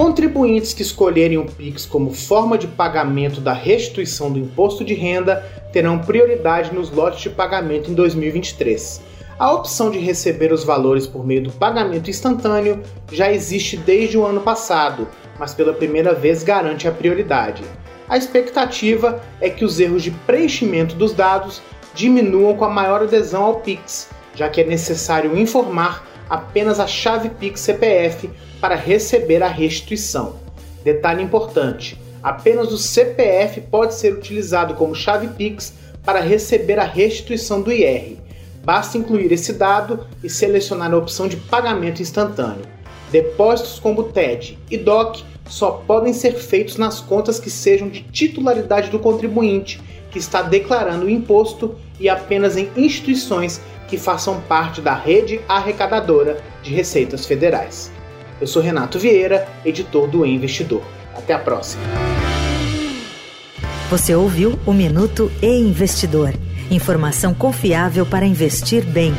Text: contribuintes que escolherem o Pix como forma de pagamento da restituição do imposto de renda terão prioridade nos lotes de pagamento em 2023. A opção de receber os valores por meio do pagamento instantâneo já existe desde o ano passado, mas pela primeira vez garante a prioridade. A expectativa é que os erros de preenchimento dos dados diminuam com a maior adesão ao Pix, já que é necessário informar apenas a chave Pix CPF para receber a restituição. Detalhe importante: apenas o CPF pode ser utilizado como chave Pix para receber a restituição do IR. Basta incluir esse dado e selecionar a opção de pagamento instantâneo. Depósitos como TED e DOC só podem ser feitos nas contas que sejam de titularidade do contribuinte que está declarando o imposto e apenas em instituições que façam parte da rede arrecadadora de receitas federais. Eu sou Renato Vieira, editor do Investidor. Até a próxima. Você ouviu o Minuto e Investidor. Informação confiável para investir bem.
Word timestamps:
contribuintes 0.00 0.72
que 0.72 0.80
escolherem 0.80 1.36
o 1.36 1.44
Pix 1.44 1.84
como 1.84 2.10
forma 2.10 2.56
de 2.56 2.66
pagamento 2.66 3.38
da 3.38 3.52
restituição 3.52 4.32
do 4.32 4.38
imposto 4.38 4.82
de 4.82 4.94
renda 4.94 5.44
terão 5.74 5.98
prioridade 5.98 6.74
nos 6.74 6.90
lotes 6.90 7.20
de 7.20 7.28
pagamento 7.28 7.90
em 7.90 7.94
2023. 7.94 9.02
A 9.38 9.52
opção 9.52 9.90
de 9.90 9.98
receber 9.98 10.54
os 10.54 10.64
valores 10.64 11.06
por 11.06 11.22
meio 11.26 11.42
do 11.42 11.52
pagamento 11.52 12.08
instantâneo 12.08 12.82
já 13.12 13.30
existe 13.30 13.76
desde 13.76 14.16
o 14.16 14.24
ano 14.24 14.40
passado, 14.40 15.06
mas 15.38 15.52
pela 15.52 15.74
primeira 15.74 16.14
vez 16.14 16.42
garante 16.42 16.88
a 16.88 16.92
prioridade. 16.92 17.62
A 18.08 18.16
expectativa 18.16 19.20
é 19.38 19.50
que 19.50 19.66
os 19.66 19.78
erros 19.78 20.02
de 20.02 20.12
preenchimento 20.12 20.94
dos 20.94 21.12
dados 21.12 21.60
diminuam 21.94 22.56
com 22.56 22.64
a 22.64 22.70
maior 22.70 23.02
adesão 23.02 23.42
ao 23.42 23.56
Pix, 23.56 24.08
já 24.34 24.48
que 24.48 24.62
é 24.62 24.64
necessário 24.64 25.36
informar 25.36 26.08
apenas 26.30 26.78
a 26.78 26.86
chave 26.86 27.28
Pix 27.28 27.60
CPF 27.60 28.30
para 28.60 28.76
receber 28.76 29.42
a 29.42 29.48
restituição. 29.48 30.36
Detalhe 30.84 31.22
importante: 31.22 32.00
apenas 32.22 32.72
o 32.72 32.78
CPF 32.78 33.60
pode 33.62 33.94
ser 33.94 34.14
utilizado 34.14 34.74
como 34.74 34.94
chave 34.94 35.26
Pix 35.28 35.74
para 36.04 36.20
receber 36.20 36.78
a 36.78 36.84
restituição 36.84 37.60
do 37.60 37.72
IR. 37.72 38.16
Basta 38.64 38.96
incluir 38.96 39.32
esse 39.32 39.52
dado 39.52 40.06
e 40.22 40.30
selecionar 40.30 40.92
a 40.92 40.96
opção 40.96 41.26
de 41.26 41.36
pagamento 41.36 42.00
instantâneo. 42.00 42.64
Depósitos 43.10 43.78
como 43.78 44.04
TED 44.04 44.58
e 44.70 44.76
DOC 44.76 45.24
só 45.48 45.82
podem 45.86 46.12
ser 46.12 46.34
feitos 46.34 46.76
nas 46.76 47.00
contas 47.00 47.40
que 47.40 47.50
sejam 47.50 47.88
de 47.88 48.02
titularidade 48.02 48.90
do 48.90 48.98
contribuinte 48.98 49.80
que 50.10 50.18
está 50.18 50.42
declarando 50.42 51.06
o 51.06 51.10
imposto 51.10 51.76
e 51.98 52.08
apenas 52.08 52.56
em 52.56 52.68
instituições 52.76 53.60
que 53.88 53.98
façam 53.98 54.40
parte 54.42 54.80
da 54.80 54.94
rede 54.94 55.40
arrecadadora 55.48 56.40
de 56.62 56.72
receitas 56.72 57.26
federais. 57.26 57.90
Eu 58.40 58.46
sou 58.46 58.62
Renato 58.62 58.98
Vieira, 58.98 59.48
editor 59.64 60.08
do 60.08 60.24
Investidor. 60.24 60.82
Até 61.14 61.34
a 61.34 61.38
próxima. 61.38 61.82
Você 63.90 64.14
ouviu 64.14 64.58
o 64.64 64.72
Minuto 64.72 65.30
e 65.42 65.46
Investidor. 65.46 66.32
Informação 66.70 67.34
confiável 67.34 68.06
para 68.06 68.24
investir 68.24 68.84
bem. 68.84 69.12